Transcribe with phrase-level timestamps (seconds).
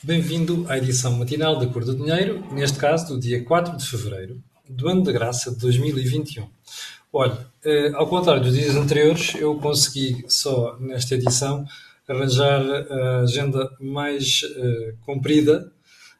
[0.00, 4.40] Bem-vindo à edição matinal da Cor do Dinheiro, neste caso do dia 4 de fevereiro
[4.68, 6.48] do ano da graça de 2021.
[7.12, 11.66] Olha, eh, ao contrário dos dias anteriores, eu consegui só nesta edição
[12.06, 15.72] arranjar a agenda mais uh, comprida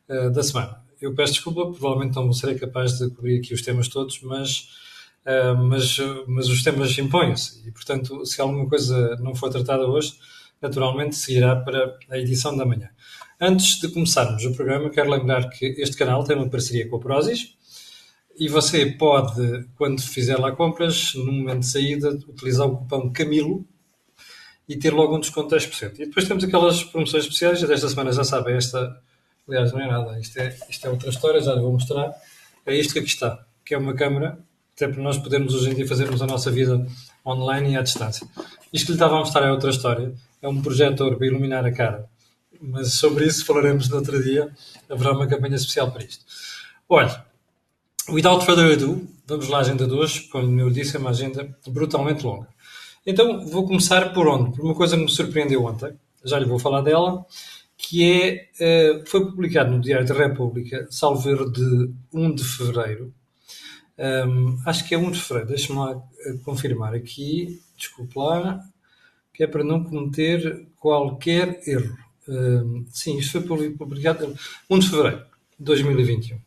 [0.08, 0.82] uh, da semana.
[1.00, 4.70] Eu peço desculpa, provavelmente não serei capaz de cobrir aqui os temas todos, mas,
[5.24, 10.14] uh, mas, mas os temas impõem-se e, portanto, se alguma coisa não for tratada hoje,
[10.60, 12.90] naturalmente seguirá para a edição da manhã.
[13.40, 16.98] Antes de começarmos o programa, quero lembrar que este canal tem uma parceria com a
[16.98, 17.54] Prozis
[18.36, 23.64] e você pode, quando fizer lá compras, no momento de saída, utilizar o cupom CAMILO
[24.68, 26.00] e ter logo um desconto de 10%.
[26.00, 29.00] E depois temos aquelas promoções especiais, desta semana já sabem, esta,
[29.46, 32.12] aliás, não é nada, isto é, isto é outra história, já lhe vou mostrar.
[32.66, 34.36] É isto que aqui está, que é uma câmera,
[34.74, 36.84] até para nós podermos hoje em dia fazermos a nossa vida
[37.24, 38.26] online e à distância.
[38.72, 41.70] Isto que lhe estava a mostrar é outra história, é um projetor para iluminar a
[41.70, 42.17] cara.
[42.60, 44.50] Mas sobre isso falaremos no outro dia,
[44.88, 46.24] haverá uma campanha especial para isto.
[46.88, 47.24] Olha,
[48.08, 51.56] without further ado, vamos lá à agenda de hoje, como eu disse, é uma agenda
[51.66, 52.48] brutalmente longa.
[53.06, 54.56] Então vou começar por onde?
[54.56, 57.24] Por uma coisa que me surpreendeu ontem, já lhe vou falar dela,
[57.76, 63.14] que é, uh, foi publicado no Diário da República, salvo erro de 1 de fevereiro.
[63.98, 68.60] Um, acho que é 1 de fevereiro, deixa-me lá eh, confirmar aqui, desculpe lá,
[69.32, 71.96] que é para não cometer qualquer erro.
[72.90, 74.34] Sim, isto foi publicado
[74.68, 75.22] 1 de fevereiro
[75.58, 76.38] de 2021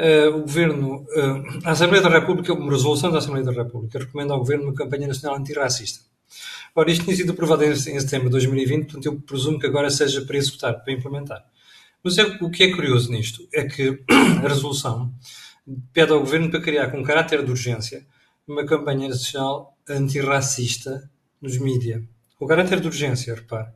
[0.00, 4.32] uh, o Governo, uh, a Assembleia da República, uma resolução da Assembleia da República, recomenda
[4.32, 6.04] ao Governo uma campanha nacional antirracista.
[6.74, 9.90] Ora, isto tinha sido aprovado em, em setembro de 2020, portanto eu presumo que agora
[9.90, 11.44] seja para executar, para implementar.
[12.02, 14.02] Mas é, o que é curioso nisto é que
[14.42, 15.12] a resolução
[15.92, 18.06] pede ao Governo para criar com caráter de urgência
[18.46, 22.02] uma campanha nacional antirracista nos mídias.
[22.36, 23.68] Com caráter de urgência, repare.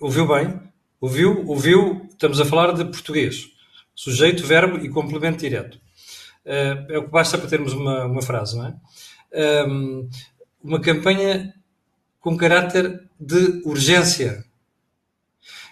[0.00, 0.60] Ouviu bem?
[1.00, 1.46] Ouviu?
[1.46, 2.06] Ouviu?
[2.10, 3.48] Estamos a falar de português.
[3.94, 5.80] Sujeito, verbo e complemento direto.
[6.44, 9.66] Uh, é o que basta para termos uma, uma frase, não é?
[9.66, 10.08] Um,
[10.62, 11.54] uma campanha
[12.18, 14.44] com caráter de urgência.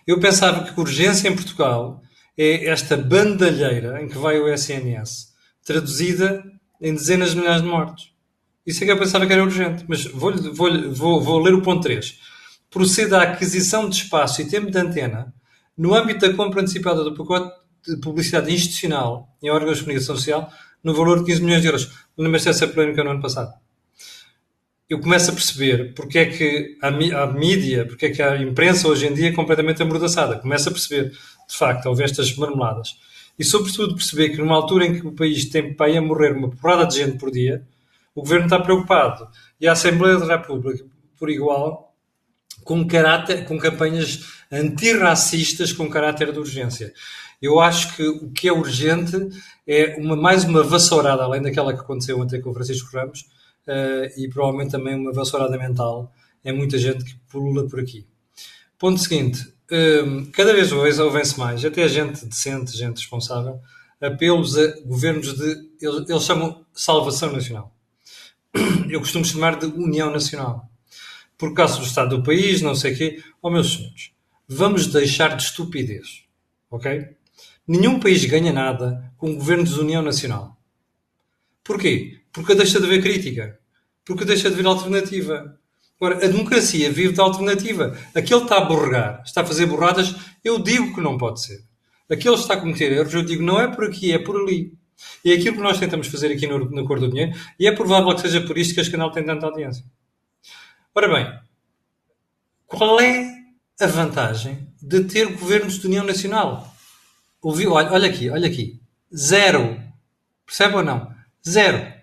[0.07, 2.03] Eu pensava que urgência em Portugal
[2.37, 5.35] é esta bandalheira em que vai o SNS,
[5.65, 6.45] traduzida
[6.81, 8.15] em dezenas de milhares de mortos.
[8.65, 11.63] Isso é que eu pensava que era urgente, mas vou, vou, vou, vou ler o
[11.63, 12.19] ponto 3.
[12.71, 15.33] Procede à aquisição de espaço e tempo de antena
[15.77, 17.55] no âmbito da compra antecipada do pacote
[17.87, 20.53] de publicidade institucional em órgãos de comunicação social
[20.83, 21.91] no valor de 15 milhões de euros.
[22.17, 23.53] Lembra-se dessa polémica no ano passado?
[24.89, 28.89] Eu começo a perceber porque é que a, a mídia, porque é que a imprensa
[28.89, 30.39] hoje em dia é completamente amordaçada.
[30.39, 32.97] Começo a perceber, de facto, houve estas marmeladas.
[33.39, 36.51] E, sobretudo, perceber que numa altura em que o país tem para a morrer uma
[36.51, 37.63] porrada de gente por dia,
[38.15, 39.29] o governo está preocupado.
[39.61, 40.85] E a Assembleia da República,
[41.17, 41.88] por igual,
[42.69, 46.93] com, caráter, com campanhas antirracistas com caráter de urgência.
[47.41, 49.17] Eu acho que o que é urgente
[49.67, 53.21] é uma, mais uma vassourada, além daquela que aconteceu ontem com o Francisco Ramos,
[53.67, 56.13] uh, e provavelmente também uma vassourada mental.
[56.45, 58.07] É muita gente que pulula por aqui.
[58.79, 63.61] Ponto seguinte: um, ehm, cada vez ouvem-se mais, até gente decente, gente responsável,
[63.99, 65.69] apelos a governos de.
[65.81, 67.75] Eles, eles chamam salvação nacional.
[68.91, 70.69] Eu costumo chamar de união nacional.
[71.39, 73.23] Por causa do estado do país, não sei o quê.
[73.41, 74.11] Oh, meus senhores,
[74.49, 76.25] vamos deixar de estupidez.
[76.71, 77.17] Ok?
[77.67, 80.57] Nenhum país ganha nada com governos de união nacional.
[81.63, 82.19] Porquê?
[82.33, 83.59] Porque deixa de haver crítica.
[84.05, 85.59] Porque deixa de haver alternativa.
[86.01, 87.97] Agora, a democracia vive de alternativa.
[88.15, 91.61] Aquele está a borregar, está a fazer borradas, eu digo que não pode ser.
[92.11, 94.73] Aquele está a cometer erros, eu digo não é por aqui, é por ali.
[95.25, 98.15] E é aquilo que nós tentamos fazer aqui no Cor do Dinheiro, e é provável
[98.15, 99.85] que seja por isto que este canal tem tanta audiência.
[100.99, 101.33] Ora bem,
[102.67, 103.33] qual é
[103.81, 106.75] a vantagem de ter governos de união nacional?
[107.41, 107.71] Ouviu?
[107.71, 108.83] Olha, olha aqui, olha aqui.
[109.17, 109.81] Zero.
[110.45, 111.15] Percebe ou não?
[111.49, 111.95] Zero.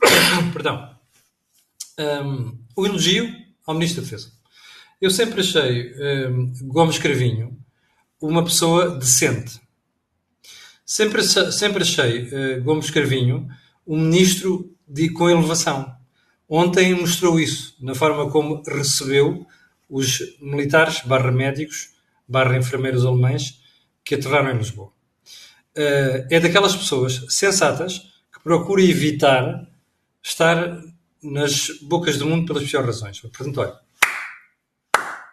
[0.54, 0.96] Perdão.
[1.98, 3.30] Um, o elogio
[3.66, 4.32] ao Ministro da Defesa.
[4.98, 5.94] Eu sempre achei
[6.26, 7.54] um, Gomes Cravinho
[8.18, 9.60] uma pessoa decente.
[10.86, 13.46] Sempre, sempre achei uh, Gomes Cravinho
[13.86, 15.99] um ministro de, com elevação.
[16.52, 19.46] Ontem mostrou isso, na forma como recebeu
[19.88, 21.94] os militares barra médicos
[22.26, 23.62] barra enfermeiros alemães
[24.04, 24.92] que aterraram em Lisboa.
[25.76, 27.98] Uh, é daquelas pessoas sensatas
[28.32, 29.64] que procuram evitar
[30.20, 30.82] estar
[31.22, 33.20] nas bocas do mundo pelas piores razões.
[33.20, 33.78] Portanto, olha,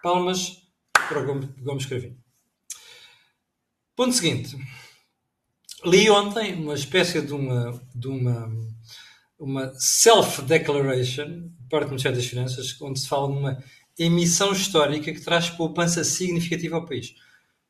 [0.03, 0.61] palmas
[0.93, 2.17] para Gomes Cravinho.
[3.95, 4.55] Ponto seguinte.
[5.83, 8.51] Li ontem uma espécie de uma, de uma,
[9.39, 13.63] uma self-declaration, parte do Ministério das Finanças, onde se fala numa
[13.97, 17.13] emissão histórica que traz poupança significativa ao país.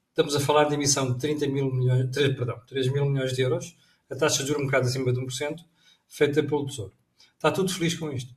[0.09, 3.41] Estamos a falar de emissão de 30 mil milhões, 3, perdão, 3 mil milhões de
[3.41, 3.77] euros,
[4.09, 5.57] a taxa de juros um bocado acima de 1%,
[6.07, 6.93] feita pelo Tesouro.
[7.35, 8.35] Está tudo feliz com isto.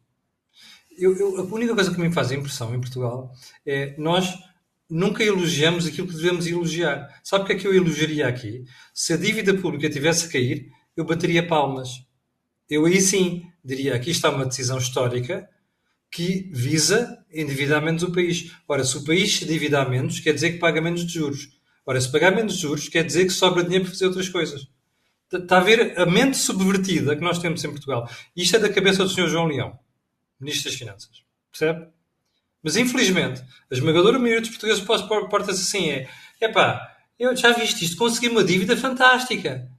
[0.99, 3.33] Eu, eu, a única coisa que me faz impressão em Portugal
[3.65, 4.39] é nós
[4.91, 7.21] nunca elogiamos aquilo que devemos elogiar.
[7.25, 8.65] Sabe o que é que eu elogiaria aqui?
[8.93, 11.89] Se a dívida pública tivesse a cair, eu bateria palmas.
[12.71, 15.49] Eu aí sim diria: aqui está uma decisão histórica
[16.11, 18.53] que visa endividar menos o país.
[18.67, 21.49] Ora, se o país se endividar menos, quer dizer que paga menos de juros.
[21.87, 24.69] Ora, se pagar menos de juros, quer dizer que sobra dinheiro para fazer outras coisas.
[25.33, 28.09] Está a ver a mente subvertida que nós temos em Portugal.
[28.37, 29.29] Isto é da cabeça do Sr.
[29.29, 29.79] João Leão,
[30.41, 31.25] Ministro das Finanças.
[31.51, 31.89] Percebe?
[32.63, 36.09] Mas infelizmente, a esmagadora maioria dos portugueses porta-se assim: é
[36.41, 39.71] epá, eu já viste isto, consegui uma dívida fantástica.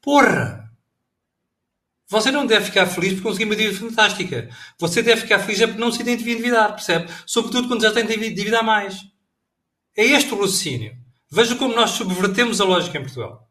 [0.00, 0.61] Porra!
[2.12, 4.50] Você não deve ficar feliz por conseguir uma dívida fantástica.
[4.78, 7.10] Você deve ficar feliz é por não se endividar, percebe?
[7.24, 8.98] Sobretudo quando já tem dívida a mais.
[9.96, 10.94] É este o raciocínio.
[11.30, 13.48] Veja como nós subvertemos a lógica em Portugal.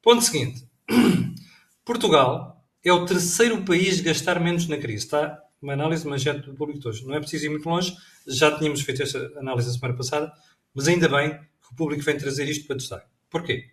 [0.00, 0.66] Ponto seguinte.
[1.84, 5.04] Portugal é o terceiro país de gastar menos na crise.
[5.04, 7.04] Está uma análise manchete do público de hoje.
[7.04, 7.94] Não é preciso ir muito longe.
[8.26, 10.32] Já tínhamos feito esta análise a semana passada.
[10.74, 13.06] Mas ainda bem que o público vem trazer isto para destaque.
[13.28, 13.66] Porquê?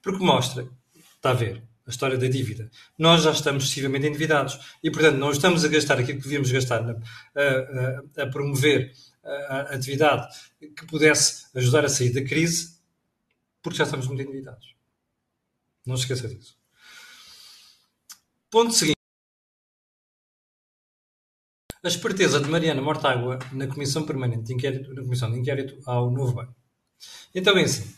[0.00, 0.66] Porque mostra,
[1.14, 2.70] está a ver, a história da dívida.
[2.96, 6.82] Nós já estamos excessivamente endividados e, portanto, não estamos a gastar aquilo que devíamos gastar
[6.82, 6.92] na,
[7.34, 8.92] a, a, a, promover
[9.24, 12.78] a, atividade que pudesse ajudar a sair da crise,
[13.62, 14.74] porque já estamos muito endividados.
[15.84, 16.56] Não se esqueça disso.
[18.50, 18.96] Ponto seguinte.
[21.84, 26.10] A esperteza de Mariana Mortágua na Comissão Permanente de Inquérito, na Comissão de Inquérito ao
[26.12, 26.54] Novo Banco.
[27.34, 27.92] Então é assim.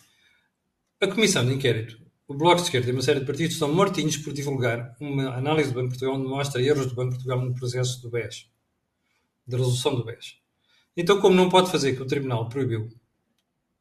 [1.03, 4.17] A Comissão de Inquérito o Bloco de Esquerda e uma série de partidos estão mortinhos
[4.17, 7.41] por divulgar uma análise do Banco de Portugal onde mostra erros do Banco de Portugal
[7.45, 8.49] no processo do BES,
[9.47, 10.39] da resolução do BES.
[10.97, 12.89] Então, como não pode fazer que o Tribunal proibiu,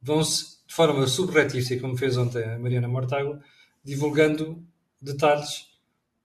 [0.01, 3.39] vão-se, de forma subretícia, como fez ontem a Mariana Mortágua,
[3.83, 4.65] divulgando
[5.01, 5.67] detalhes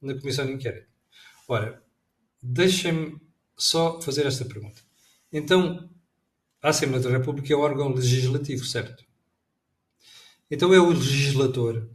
[0.00, 0.88] na Comissão de Inquérito.
[1.46, 1.82] Ora,
[2.42, 3.20] deixem-me
[3.56, 4.80] só fazer esta pergunta.
[5.32, 5.88] Então,
[6.62, 9.04] a Assembleia da República é o órgão legislativo, certo?
[10.50, 11.88] Então é o legislador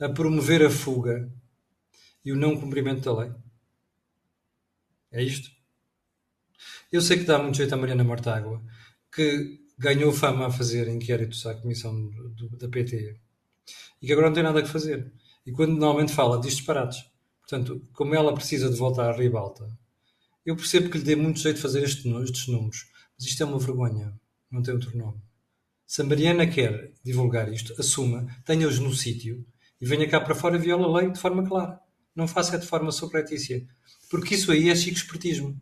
[0.00, 1.32] a promover a fuga
[2.24, 3.32] e o não cumprimento da lei?
[5.12, 5.50] É isto?
[6.90, 8.62] Eu sei que dá muito jeito a Mariana Mortágua,
[9.12, 13.18] que ganhou fama a fazer inquéritos à comissão do, da PT
[14.00, 15.12] e que agora não tem nada a fazer.
[15.44, 17.04] E quando normalmente fala diz disparates.
[17.40, 19.68] Portanto, como ela precisa de voltar à ribalta,
[20.44, 23.46] eu percebo que lhe dê muito jeito de fazer estes, estes números, mas isto é
[23.46, 24.12] uma vergonha,
[24.50, 25.20] não tem outro nome.
[25.86, 29.46] Se a Mariana quer divulgar isto, assuma, tenha-os no sítio
[29.80, 31.80] e venha cá para fora e viola a lei de forma clara.
[32.14, 33.66] Não faça de forma socratícia.
[34.10, 35.60] Porque isso aí é chico espertismo.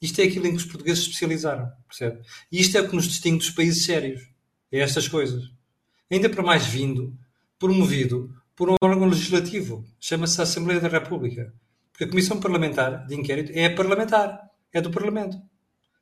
[0.00, 2.20] Isto é aquilo em que os portugueses se especializaram, percebe?
[2.52, 4.28] E isto é o que nos distingue dos países sérios.
[4.70, 5.50] É estas coisas.
[6.10, 7.16] Ainda para mais vindo,
[7.58, 9.84] promovido por um órgão legislativo.
[9.98, 11.52] Chama-se Assembleia da República.
[11.92, 14.50] Porque a Comissão Parlamentar de Inquérito é parlamentar.
[14.72, 15.40] É do Parlamento.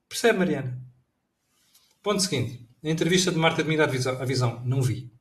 [0.08, 0.80] Percebe, Mariana?
[2.02, 2.66] Ponto seguinte.
[2.82, 4.62] A entrevista de Marta de Mida à visão.
[4.64, 5.13] Não vi.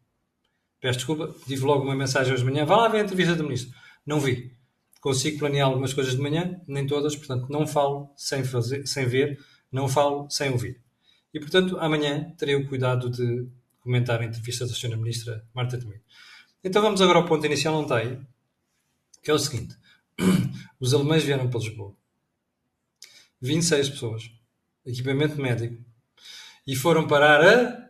[0.84, 2.66] Peço desculpa, tive logo uma mensagem hoje de manhã.
[2.66, 3.74] Vá lá ver a entrevista do ministro.
[4.06, 4.54] Não vi.
[5.00, 9.40] Consigo planear algumas coisas de manhã, nem todas, portanto, não falo sem, fazer, sem ver,
[9.72, 10.82] não falo sem ouvir.
[11.34, 13.48] E, portanto, amanhã terei o cuidado de
[13.80, 14.98] comentar a entrevista da Sra.
[14.98, 16.02] Ministra Marta Temido.
[16.62, 18.20] Então vamos agora ao ponto inicial, não aí,
[19.22, 19.78] que é o seguinte.
[20.82, 21.96] Os alemães vieram para Lisboa.
[23.40, 24.30] 26 pessoas.
[24.86, 25.82] Equipamento médico.
[26.68, 27.90] E foram parar a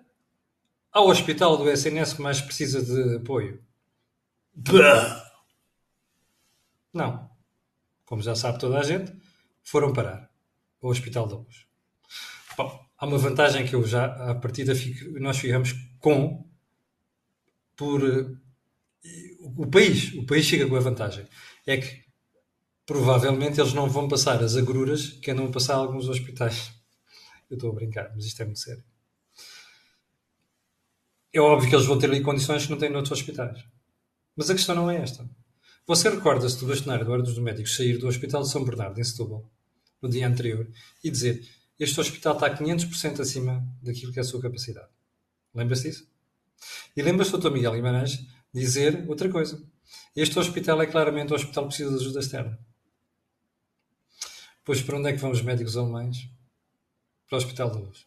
[0.94, 3.62] ao hospital do SNS que mais precisa de apoio?
[6.94, 7.30] Não.
[8.06, 9.12] Como já sabe toda a gente,
[9.64, 10.30] foram parar
[10.82, 11.66] ao Hospital da Luz.
[12.56, 16.48] Bom, há uma vantagem que eu já, à partida, fico, nós ficamos com
[17.76, 18.38] por uh,
[19.58, 20.14] o país.
[20.14, 21.28] O país fica com a vantagem.
[21.66, 22.04] É que
[22.86, 26.72] provavelmente eles não vão passar as agruras que andam a passar alguns hospitais.
[27.50, 28.84] Eu estou a brincar, mas isto é muito sério.
[31.34, 33.66] É óbvio que eles vão ter ali condições que não têm noutros hospitais.
[34.36, 35.28] Mas a questão não é esta.
[35.88, 39.04] Você recorda-se do bastonário do Ordem dos Médicos sair do Hospital de São Bernardo, em
[39.04, 39.50] Setúbal,
[40.02, 40.70] no dia anterior,
[41.04, 41.44] e dizer
[41.80, 44.88] este hospital está 500% acima daquilo que é a sua capacidade.
[45.54, 46.08] Lembra-se disso?
[46.96, 47.52] E lembra-se do Dr.
[47.52, 49.62] Miguel Guimarães dizer outra coisa.
[50.16, 52.60] Este hospital é claramente um hospital que precisa de ajuda externa.
[54.64, 56.30] Pois para onde é que vão os médicos alemães?
[57.28, 58.06] Para o Hospital da Luz.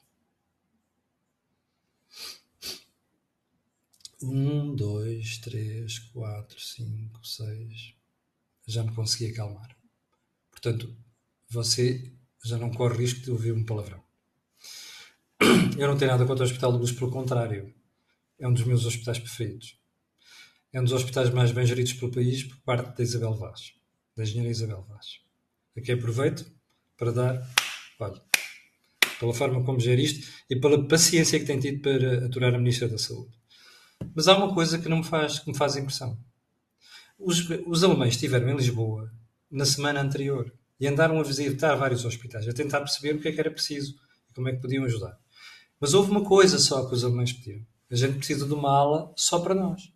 [4.23, 7.95] Um, dois, três, quatro, cinco, seis.
[8.67, 9.77] Já me consegui acalmar.
[10.51, 10.97] Portanto,
[11.51, 14.03] você já não corre risco de ouvir um palavrão.
[15.79, 17.75] Eu não tenho nada contra o Hospital de Luz, pelo contrário.
[18.39, 19.79] É um dos meus hospitais preferidos.
[20.73, 23.75] É um dos hospitais mais bem geridos pelo país por parte da Isabel Vaz,
[24.17, 25.21] da engenheira Isabel Vaz.
[25.77, 26.51] Aqui aproveito
[26.97, 27.55] para dar,
[27.99, 28.23] olha,
[29.21, 32.89] pela forma como gera isto e pela paciência que tem tido para aturar a Ministra
[32.89, 33.37] da Saúde.
[34.15, 36.19] Mas há uma coisa que não me faz, que me faz impressão.
[37.19, 39.11] Os, os alemães estiveram em Lisboa
[39.51, 43.33] na semana anterior e andaram a visitar vários hospitais, a tentar perceber o que é
[43.33, 43.95] que era preciso
[44.31, 45.19] e como é que podiam ajudar.
[45.81, 47.65] Mas houve uma coisa só que os alemães pediram.
[47.91, 49.93] A gente precisa de uma ala só para nós.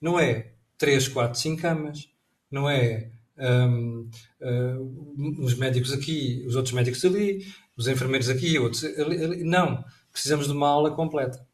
[0.00, 2.08] Não é 3, 4, 5 camas.
[2.50, 8.84] Não é um, um, os médicos aqui, os outros médicos ali, os enfermeiros aqui, outros
[8.84, 9.42] ali.
[9.44, 9.84] Não.
[10.12, 11.46] Precisamos de uma ala completa.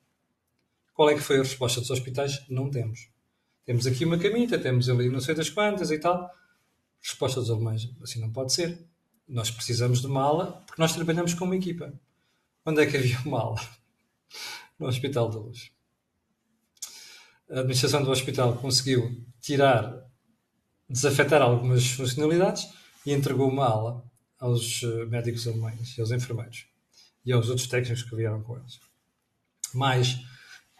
[0.98, 2.44] Qual é que foi a resposta dos hospitais?
[2.48, 3.08] Não temos.
[3.64, 6.28] Temos aqui uma camita, temos ali não sei das quantas e tal.
[7.00, 8.84] Resposta dos alemães, assim não pode ser.
[9.28, 11.94] Nós precisamos de uma ala porque nós trabalhamos com uma equipa.
[12.66, 13.60] Onde é que havia uma ala?
[14.76, 15.70] No Hospital da Luz.
[17.48, 20.04] A administração do hospital conseguiu tirar,
[20.90, 22.68] desafetar algumas funcionalidades
[23.06, 24.04] e entregou uma ala
[24.36, 26.66] aos eh, médicos alemães aos enfermeiros
[27.24, 28.80] e aos outros técnicos que vieram com eles.
[29.72, 30.18] Mas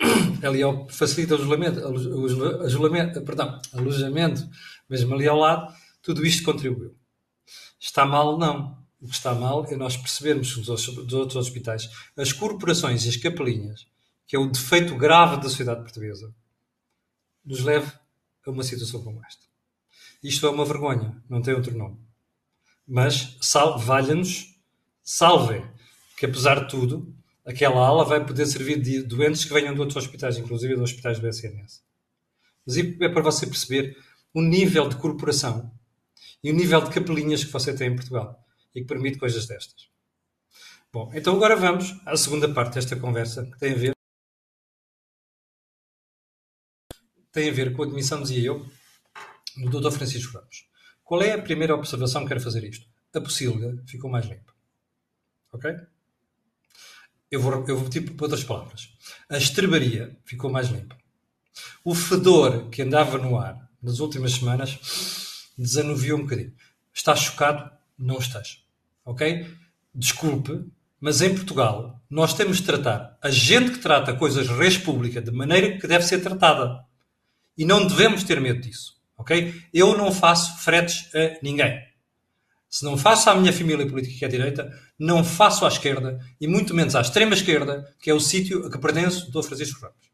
[0.42, 4.48] ali facilita o alojamento, alojamento, perdão, alojamento,
[4.88, 6.96] mesmo ali ao lado, tudo isto contribuiu.
[7.78, 8.38] Está mal?
[8.38, 8.78] Não.
[9.00, 13.86] O que está mal é nós percebermos dos outros hospitais, as corporações e as capelinhas,
[14.26, 16.34] que é o defeito grave da sociedade portuguesa,
[17.44, 17.92] nos leve
[18.44, 19.46] a uma situação como esta.
[20.22, 21.96] Isto é uma vergonha, não tem outro nome.
[22.86, 23.38] Mas
[23.78, 24.58] valha-nos,
[25.02, 25.64] salve,
[26.16, 27.14] que apesar de tudo,
[27.48, 31.18] aquela ala vai poder servir de doentes que venham de outros hospitais, inclusive de hospitais
[31.18, 31.82] do SNS.
[32.66, 33.96] Mas é para você perceber
[34.34, 35.72] o nível de corporação
[36.44, 39.88] e o nível de capelinhas que você tem em Portugal e que permite coisas destas.
[40.92, 43.92] Bom, então agora vamos à segunda parte desta conversa que tem a ver
[47.32, 48.66] tem a ver com a admissão, dizia eu,
[49.56, 49.92] do Dr.
[49.92, 50.68] Francisco Ramos.
[51.04, 52.86] Qual é a primeira observação que quero fazer isto?
[53.14, 54.52] A pocilga ficou mais limpa.
[55.52, 55.70] Ok?
[57.30, 58.88] Eu vou, eu vou repetir por outras palavras.
[59.28, 60.96] A estrebaria ficou mais limpa.
[61.84, 66.54] O fedor que andava no ar nas últimas semanas desanuviou um bocadinho.
[66.92, 67.70] Está chocado?
[67.98, 68.58] Não esteja.
[69.04, 69.46] Ok?
[69.94, 70.64] Desculpe,
[71.00, 75.30] mas em Portugal nós temos de tratar a gente que trata coisas res pública de
[75.30, 76.84] maneira que deve ser tratada.
[77.56, 78.96] E não devemos ter medo disso.
[79.16, 79.54] Ok?
[79.74, 81.82] Eu não faço fretes a ninguém.
[82.70, 86.48] Se não faço à minha família política que é direita, não faço à esquerda e
[86.48, 89.42] muito menos à extrema esquerda, que é o sítio a que pertence o Dr.
[89.42, 90.08] Francisco Ramos.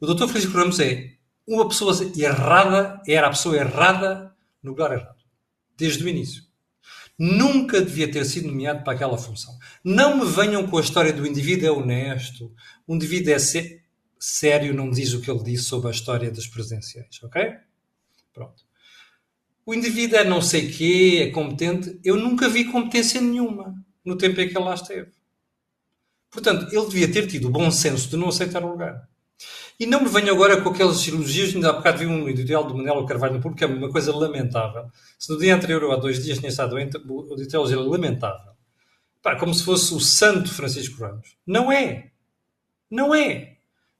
[0.00, 0.28] O Dr.
[0.28, 1.14] Francisco Ramos é
[1.46, 5.22] uma pessoa errada, era a pessoa errada no lugar errado.
[5.76, 6.44] Desde o início.
[7.18, 9.56] Nunca devia ter sido nomeado para aquela função.
[9.82, 12.52] Não me venham com a história do indivíduo é honesto,
[12.86, 13.38] o indivíduo é
[14.18, 17.54] sério, não diz o que ele disse sobre a história das presidenciais, ok?
[18.32, 18.64] Pronto.
[19.66, 21.98] O indivíduo é não sei quê, é competente.
[22.04, 25.10] Eu nunca vi competência nenhuma no tempo em que ele lá esteve.
[26.30, 29.08] Portanto, ele devia ter tido o bom senso de não aceitar o lugar.
[29.78, 31.54] E não me venha agora com aqueles elogios.
[31.54, 34.14] Ainda há bocado vi um editorial do Manelo Carvalho no público, que é uma coisa
[34.14, 34.86] lamentável.
[35.18, 38.52] Se no dia anterior ou há dois dias tinha estado doente, o editorial era lamentável.
[39.22, 41.36] Pá, como se fosse o santo Francisco Ramos.
[41.46, 42.10] Não é.
[42.90, 43.56] Não é.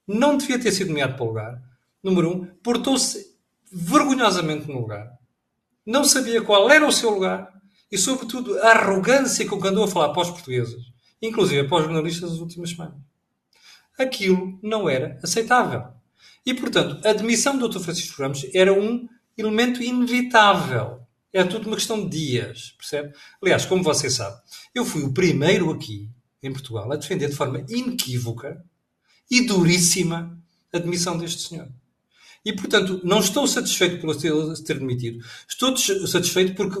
[0.07, 1.61] Não devia ter sido nomeado para o lugar.
[2.03, 3.35] Número um, portou-se
[3.71, 5.17] vergonhosamente no lugar.
[5.85, 7.51] Não sabia qual era o seu lugar.
[7.95, 10.83] E, sobretudo, a arrogância com que andou a falar para os portugueses,
[11.21, 12.95] inclusive para os jornalistas das últimas semanas
[13.97, 15.83] aquilo não era aceitável.
[16.45, 17.79] E, portanto, a admissão do Dr.
[17.79, 20.99] Francisco Ramos era um elemento inevitável.
[21.33, 23.13] Era tudo uma questão de dias, percebe?
[23.41, 24.39] Aliás, como você sabe,
[24.73, 26.09] eu fui o primeiro aqui,
[26.41, 28.63] em Portugal, a defender de forma inequívoca
[29.29, 30.39] e duríssima
[30.71, 31.67] a admissão deste senhor.
[32.45, 35.25] E, portanto, não estou satisfeito por ele ter demitido.
[35.49, 36.79] Estou satisfeito porque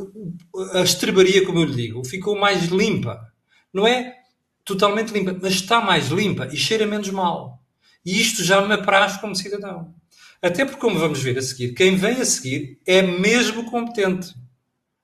[0.73, 3.33] a estrebaria, como eu lhe digo, ficou mais limpa.
[3.73, 4.15] Não é
[4.63, 7.63] totalmente limpa, mas está mais limpa e cheira menos mal.
[8.05, 9.95] E isto já me apraz como cidadão.
[10.39, 14.35] Até porque, como vamos ver a seguir, quem vem a seguir é mesmo competente.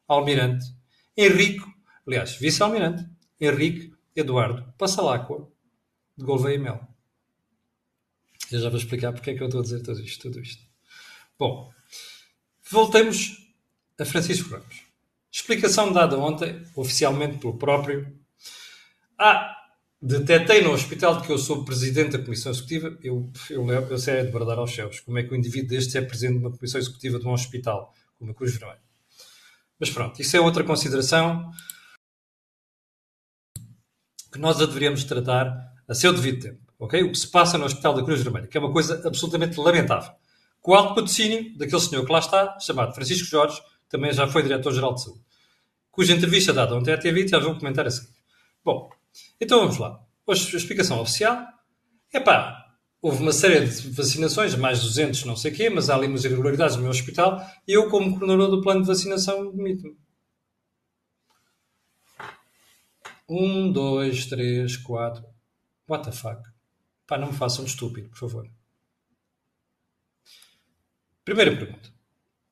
[0.08, 0.66] Almirante
[1.18, 1.68] Henrico,
[2.06, 3.06] aliás, vice-almirante
[3.40, 5.48] Henrique Eduardo Passalacqua,
[6.16, 6.91] de Gouveia e Mel.
[8.52, 10.22] Eu já vou explicar porque é que eu estou a dizer tudo isto.
[10.22, 10.64] Tudo isto.
[11.38, 11.72] Bom,
[12.70, 13.38] voltemos
[14.00, 14.84] a Francisco Ramos.
[15.32, 18.22] Explicação dada ontem, oficialmente pelo próprio
[19.24, 19.56] ah,
[20.02, 24.26] detetei no hospital de que eu sou presidente da comissão executiva, eu, eu, eu sei
[24.26, 25.00] de bradar aos céus.
[25.00, 27.94] Como é que o indivíduo deste é presidente de uma comissão executiva de um hospital,
[28.18, 28.82] como a Cruz Vermelha?
[29.80, 31.52] Mas pronto, isso é outra consideração.
[34.32, 36.71] que nós a deveríamos tratar a seu devido tempo.
[36.82, 37.04] Ok?
[37.04, 40.12] O que se passa no Hospital da Cruz Vermelha, que é uma coisa absolutamente lamentável.
[40.60, 44.42] Com o alto patrocínio daquele senhor que lá está, chamado Francisco Jorge, também já foi
[44.42, 45.22] diretor-geral de saúde,
[45.92, 48.14] cuja entrevista dada ontem à TV já vou comentar a seguir.
[48.64, 48.90] Bom,
[49.40, 50.00] então vamos lá.
[50.26, 51.46] Hoje a explicação oficial
[52.12, 52.66] é pá,
[53.02, 56.08] houve uma série de vacinações, mais de 200, não sei o quê, mas há ali
[56.08, 59.96] umas irregularidades no meu hospital e eu, como coordenador do plano de vacinação, demito-me.
[63.30, 65.24] Um, dois, três, quatro.
[65.88, 66.42] What the fuck?
[67.12, 68.50] Pá, não me façam estúpido, por favor.
[71.26, 71.94] Primeira pergunta.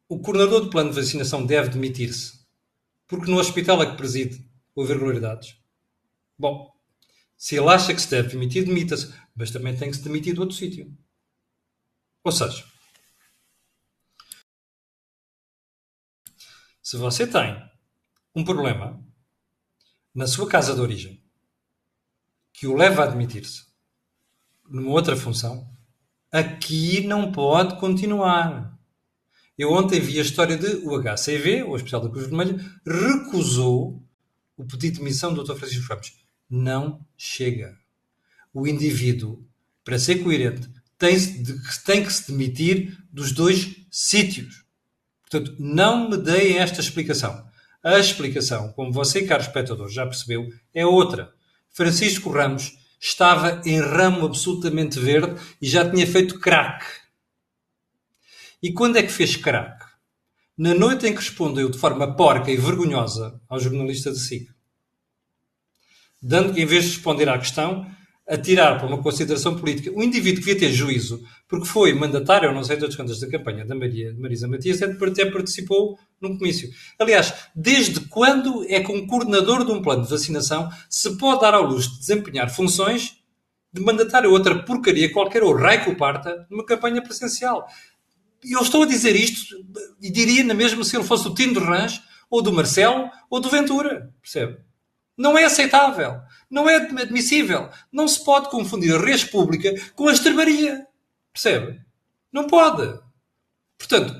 [0.10, 2.46] O coordenador do plano de vacinação deve demitir-se
[3.08, 5.56] porque no hospital é que preside houve irregularidades?
[6.38, 6.78] Bom,
[7.38, 9.16] se ele acha que se deve demitir, demita-se.
[9.34, 10.94] Mas também tem que se demitir de outro sítio.
[12.25, 12.66] Ou seja,
[16.84, 17.66] se você tem
[18.36, 19.01] um problema
[20.13, 21.24] na sua casa de origem
[22.51, 23.69] que o leva a admitir-se
[24.70, 25.68] numa outra função,
[26.32, 28.78] aqui não pode continuar.
[29.58, 34.02] Eu ontem vi a história de o HCV, o Hospital da Cruz Vermelha, recusou
[34.56, 35.56] o pedido de demissão do Dr.
[35.56, 36.14] Francisco Ramos.
[36.50, 37.78] Não chega.
[38.54, 39.46] O indivíduo,
[39.84, 44.64] para ser coerente, tem, de, tem que se demitir dos dois sítios.
[45.22, 47.48] Portanto, não me deem esta explicação.
[47.84, 51.34] A explicação, como você, caro espectador, já percebeu, é outra.
[51.70, 56.86] Francisco Ramos estava em ramo absolutamente verde e já tinha feito crack.
[58.62, 59.86] E quando é que fez crack?
[60.58, 64.50] Na noite em que respondeu de forma porca e vergonhosa ao jornalista de SIC.
[66.22, 67.89] Dando em vez de responder à questão,
[68.30, 69.92] atirar para uma consideração política.
[69.92, 73.66] O indivíduo que devia ter juízo, porque foi mandatário, não sei das contas da campanha
[73.66, 76.70] da Maria, de Marisa Matias, até participou num comício.
[77.00, 81.56] Aliás, desde quando é que um coordenador de um plano de vacinação se pode dar
[81.56, 83.18] ao luxo de desempenhar funções
[83.74, 87.68] de mandatário outra porcaria qualquer, ou raio que o parta, numa campanha presencial?
[88.44, 89.56] Eu estou a dizer isto,
[90.02, 93.50] e diria na mesma se ele fosse o Tino Range, ou do Marcelo, ou do
[93.50, 94.58] Ventura, percebe?
[95.18, 96.22] Não é aceitável.
[96.50, 97.70] Não é admissível.
[97.92, 100.88] Não se pode confundir a res pública com a estrebaria.
[101.32, 101.82] Percebe?
[102.32, 103.00] Não pode.
[103.78, 104.14] Portanto,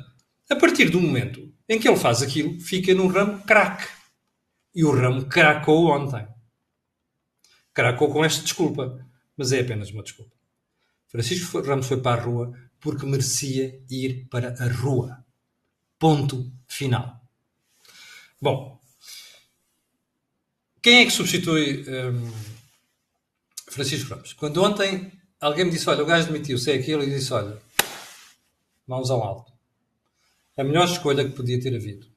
[0.50, 3.88] a partir do momento em que ele faz aquilo, fica num ramo crack.
[4.74, 6.28] E o ramo cracou ontem.
[7.74, 9.06] Cracou com esta desculpa.
[9.36, 10.36] Mas é apenas uma desculpa.
[11.08, 15.26] Francisco Ramos foi para a rua porque merecia ir para a rua.
[15.98, 17.20] Ponto final.
[18.42, 18.79] Bom,
[20.82, 22.32] quem é que substitui um,
[23.70, 24.34] Francisco Ramos?
[24.34, 27.62] Quando ontem alguém me disse: Olha, o gajo demitiu-se, é aquilo, e disse: Olha,
[28.88, 29.52] mãos ao alto.
[30.58, 32.08] A melhor escolha que podia ter havido.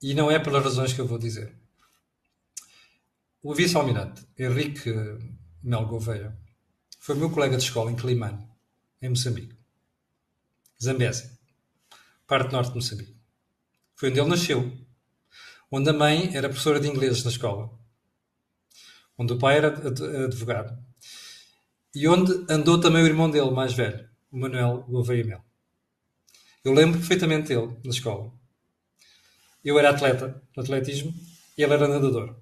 [0.00, 1.52] E não é pelas razões que eu vou dizer.
[3.42, 4.92] O vice-almirante Henrique
[5.62, 6.36] Mel Gouveia
[7.00, 8.46] foi meu colega de escola em Climane,
[9.02, 9.56] em Moçambique.
[10.80, 11.30] Zambésia,
[12.26, 13.16] parte norte de Moçambique.
[13.96, 14.87] Foi onde ele nasceu
[15.70, 17.70] onde a mãe era professora de inglês na escola,
[19.16, 19.68] onde o pai era
[20.24, 20.78] advogado,
[21.94, 25.44] e onde andou também o irmão dele, mais velho, o Manuel Gouveia Mel.
[26.64, 28.32] Eu lembro perfeitamente dele na escola.
[29.64, 31.14] Eu era atleta, no atletismo,
[31.56, 32.36] e ele era nadador.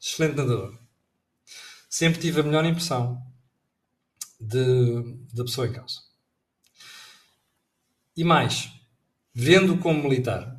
[0.00, 0.78] Excelente nadador.
[1.88, 3.22] Sempre tive a melhor impressão
[4.40, 6.00] de, da pessoa em causa.
[8.16, 8.70] E mais,
[9.32, 10.57] vendo como militar,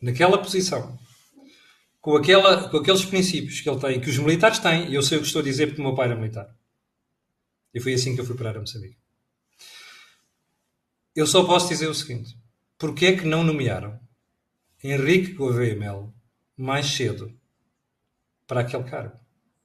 [0.00, 0.98] naquela posição,
[2.00, 5.18] com, aquela, com aqueles princípios que ele tem, que os militares têm, e eu sei
[5.18, 6.54] o que estou a dizer porque o meu pai era militar.
[7.74, 8.96] E foi assim que eu fui parar a Moçambique.
[11.14, 12.36] Eu só posso dizer o seguinte:
[12.78, 14.00] porquê é que não nomearam
[14.82, 16.14] Henrique Gouveia Melo
[16.56, 17.32] mais cedo
[18.46, 19.18] para aquele cargo?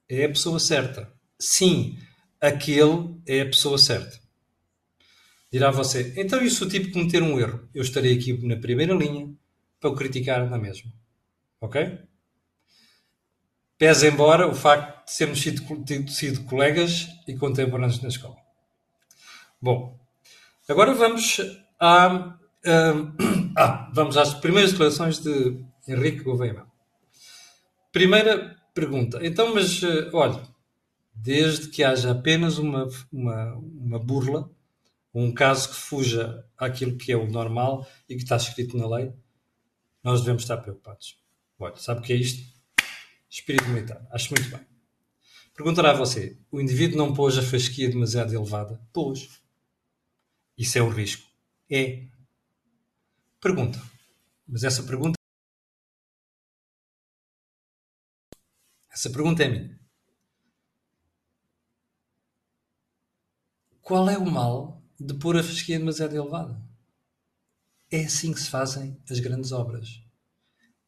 [0.08, 1.12] É a pessoa certa.
[1.38, 1.98] Sim,
[2.40, 4.20] aquele é a pessoa certa.
[5.50, 7.68] Dirá você, então se o tipo cometer um erro?
[7.74, 9.32] Eu estarei aqui na primeira linha
[9.80, 10.92] para o criticar na mesma.
[11.60, 11.98] Ok?
[13.78, 15.62] Pese embora o facto de sermos sido,
[16.10, 18.36] sido colegas e contemporâneos na escola.
[19.60, 19.98] Bom,
[20.68, 21.40] agora vamos,
[21.78, 22.36] a,
[23.56, 26.64] ah, vamos às primeiras declarações de Henrique Gouveia.
[27.92, 29.18] Primeira pergunta.
[29.22, 30.42] Então, mas uh, olha,
[31.14, 34.50] desde que haja apenas uma, uma, uma burla,
[35.14, 39.12] um caso que fuja àquilo que é o normal e que está escrito na lei,
[40.06, 41.18] nós devemos estar preocupados.
[41.58, 42.40] Olha, sabe o que é isto?
[43.28, 44.06] Espírito militar.
[44.12, 44.64] Acho muito bem.
[45.52, 48.80] Perguntará a você: o indivíduo não pôs a fasquia demasiado elevada?
[48.92, 49.42] Pôs.
[50.56, 51.28] Isso é um risco?
[51.68, 52.06] É.
[53.40, 53.82] Pergunta.
[54.46, 55.18] Mas essa pergunta.
[58.88, 59.80] Essa pergunta é minha.
[63.82, 66.75] Qual é o mal de pôr a fasquia demasiado elevada?
[67.90, 70.02] É assim que se fazem as grandes obras.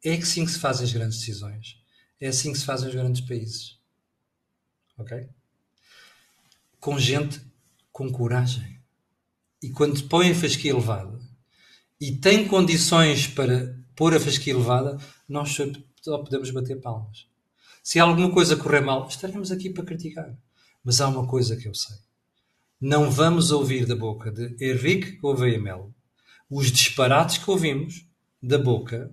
[0.05, 1.81] É assim que se fazem as grandes decisões.
[2.21, 3.79] É assim que se fazem os grandes países.
[4.97, 5.29] Ok?
[6.81, 7.41] Com gente
[7.93, 8.81] com coragem.
[9.63, 11.19] E quando põe a fasquia elevada
[12.01, 15.57] e tem condições para pôr a fasquia elevada, nós
[16.01, 17.27] só podemos bater palmas.
[17.83, 20.37] Se alguma coisa correr mal, estaremos aqui para criticar.
[20.85, 21.97] Mas há uma coisa que eu sei.
[22.81, 25.93] Não vamos ouvir da boca de Henrique Gouveia Melo
[26.51, 28.05] os disparates que ouvimos
[28.43, 29.13] da boca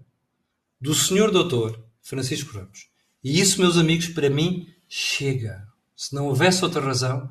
[0.80, 2.88] do senhor doutor Francisco Ramos.
[3.24, 5.68] E isso, meus amigos, para mim, chega.
[5.96, 7.30] Se não houvesse outra razão,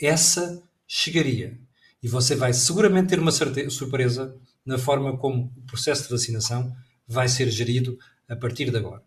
[0.00, 1.58] essa chegaria.
[2.02, 6.74] E você vai seguramente ter uma surpresa na forma como o processo de vacinação
[7.06, 7.96] vai ser gerido
[8.28, 9.02] a partir de agora.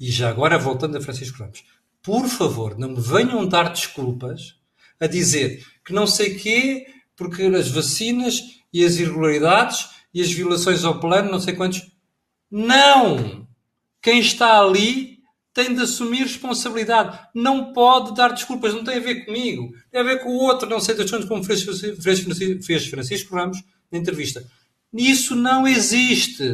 [0.00, 1.64] E já agora, voltando a Francisco Ramos,
[2.02, 4.56] por favor, não me venham dar desculpas
[4.98, 10.84] a dizer que não sei quê, porque as vacinas e as irregularidades e as violações
[10.84, 11.90] ao plano, não sei quantos.
[12.50, 13.46] Não!
[14.00, 15.18] Quem está ali
[15.52, 17.18] tem de assumir responsabilidade.
[17.34, 19.72] Não pode dar desculpas, não tem a ver comigo.
[19.90, 23.98] Tem a ver com o outro, não sei das coisas como fez Francisco Ramos na
[23.98, 24.46] entrevista.
[24.92, 26.44] Isso não existe.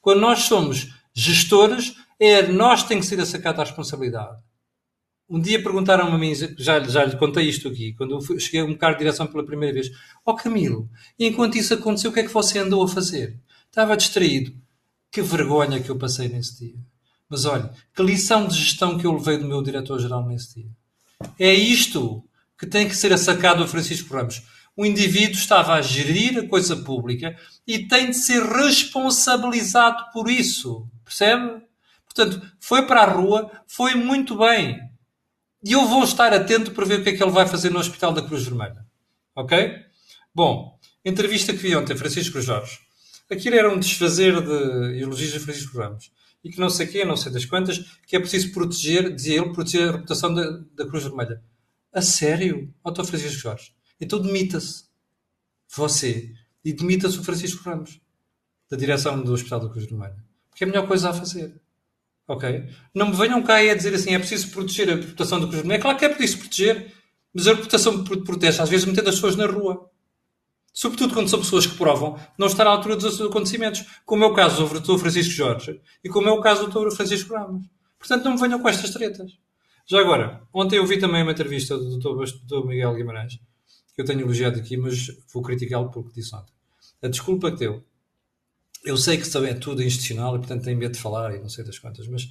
[0.00, 4.38] Quando nós somos gestores, é nós tem que ser a responsabilidade.
[5.28, 8.64] Um dia perguntaram-me a mim, já, já lhe contei isto aqui, quando eu cheguei a
[8.64, 9.90] um cargo de direção pela primeira vez.
[10.24, 10.88] Ó oh, Camilo,
[11.18, 13.38] enquanto isso aconteceu, o que é que você andou a fazer?
[13.66, 14.54] Estava distraído.
[15.10, 16.74] Que vergonha que eu passei nesse dia.
[17.28, 20.70] Mas olha, que lição de gestão que eu levei do meu diretor-geral nesse dia.
[21.38, 22.24] É isto
[22.58, 24.42] que tem que ser sacado a Francisco Ramos.
[24.74, 27.36] O indivíduo estava a gerir a coisa pública
[27.66, 30.88] e tem de ser responsabilizado por isso.
[31.04, 31.62] Percebe?
[32.04, 34.87] Portanto, foi para a rua, foi muito bem.
[35.64, 37.78] E eu vou estar atento para ver o que é que ele vai fazer no
[37.78, 38.86] Hospital da Cruz Vermelha.
[39.34, 39.84] Ok?
[40.34, 42.78] Bom, entrevista que vi ontem, Francisco Jorge.
[43.30, 46.10] Aquilo era um desfazer de elogios a Francisco Ramos.
[46.42, 49.52] E que não sei quê, não sei das quantas, que é preciso proteger, dizia ele,
[49.52, 51.42] proteger a reputação da, da Cruz Vermelha.
[51.92, 52.72] A sério?
[52.82, 53.72] Autor Francisco Jorge.
[54.00, 54.84] Então demita-se.
[55.74, 56.32] Você.
[56.64, 58.00] E demita-se o Francisco Ramos.
[58.70, 60.24] Da direção do Hospital da Cruz Vermelha.
[60.50, 61.60] Porque é a melhor coisa a fazer.
[62.28, 62.68] Ok?
[62.94, 65.78] Não me venham cá a dizer assim, é preciso proteger a reputação do Vermelha.
[65.78, 66.92] É claro que é preciso proteger,
[67.32, 69.90] mas a reputação protege, às vezes, metendo as pessoas na rua.
[70.74, 74.34] Sobretudo quando são pessoas que provam não estar à altura dos acontecimentos, como é o
[74.34, 74.98] caso do Dr.
[75.00, 76.94] Francisco Jorge e como é o caso do Dr.
[76.94, 77.66] Francisco Ramos.
[77.98, 79.32] Portanto, não me venham com estas tretas.
[79.86, 82.66] Já agora, ontem eu vi também uma entrevista do Dr.
[82.66, 83.40] Miguel Guimarães,
[83.94, 86.52] que eu tenho elogiado aqui, mas vou criticá-lo pelo que disse ontem.
[87.02, 87.82] A desculpa que deu
[88.84, 91.48] eu sei que também é tudo institucional e, portanto, tem medo de falar e não
[91.48, 92.28] sei das quantas, mas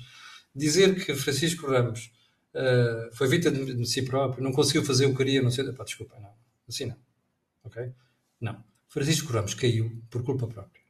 [0.55, 2.11] dizer que Francisco Ramos
[2.53, 5.71] uh, foi vítima de, de, si próprio, não conseguiu fazer o que queria, não sei.
[5.71, 6.33] Pá, desculpa, não.
[6.67, 6.95] Assim não.
[7.63, 7.91] Ok?
[8.41, 8.63] Não.
[8.89, 10.81] Francisco Ramos caiu por culpa própria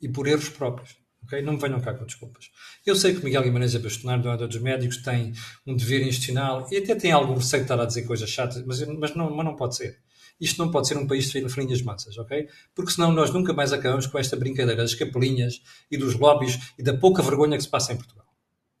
[0.00, 0.96] e por erros próprios.
[1.24, 1.42] ok?
[1.42, 2.50] Não me venham cá com desculpas.
[2.86, 5.32] Eu sei que Miguel Guimarães é bastonário do dos médicos, tem
[5.66, 8.80] um dever institucional e até tem algum receio de estar a dizer coisas chatas, mas,
[8.86, 9.98] mas, não, mas não pode ser.
[10.40, 12.48] Isto não pode ser um país de farinhas mansas, ok?
[12.74, 16.82] Porque senão nós nunca mais acabamos com esta brincadeira das capelinhas e dos lobbies e
[16.82, 18.26] da pouca vergonha que se passa em Portugal.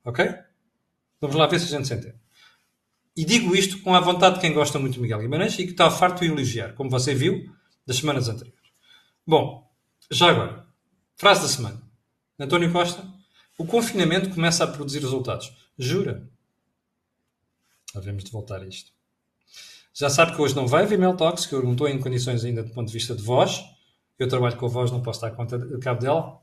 [0.04, 0.24] Ok?
[1.20, 2.18] Vamos lá ver se a gente se entende.
[3.14, 5.72] E digo isto com a vontade de quem gosta muito de Miguel Guimarães e que
[5.72, 7.52] está farto de elogiar, como você viu
[7.86, 8.70] das semanas anteriores.
[9.26, 9.70] Bom,
[10.10, 10.66] já agora,
[11.16, 11.82] frase da semana.
[12.38, 13.06] António Costa,
[13.58, 15.52] o confinamento começa a produzir resultados.
[15.78, 16.26] Jura?
[17.94, 18.92] Havemos de voltar a isto.
[19.92, 22.62] Já sabe que hoje não vai haver Talks, que eu não estou em condições ainda
[22.62, 23.62] do ponto de vista de voz.
[24.18, 26.40] Eu trabalho com a voz, não posso dar conta de cabo dela.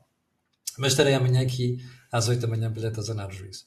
[0.78, 3.64] Mas estarei amanhã aqui às 8 da manhã para lhe atazanar o juízo.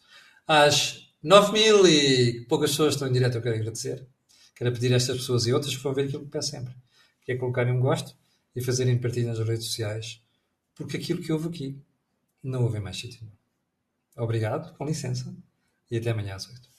[0.48, 4.08] Às 9 mil e poucas pessoas estão em direto, eu quero agradecer.
[4.56, 6.74] Quero pedir a estas pessoas e outras que vão ver aquilo que peço sempre.
[7.26, 8.16] Que é colocarem um gosto
[8.56, 10.22] e fazerem partilha nas redes sociais.
[10.76, 11.82] Porque aquilo que houve aqui
[12.44, 13.28] não houve mais sítio.
[14.16, 15.34] Obrigado, com licença.
[15.90, 16.71] E até amanhã às 8.